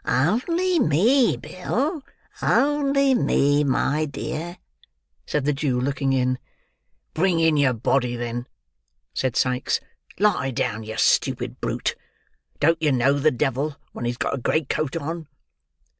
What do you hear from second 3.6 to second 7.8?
my dear," said the Jew looking in. "Bring in your